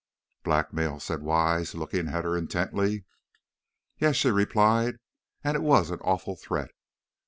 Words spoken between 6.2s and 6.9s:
threat!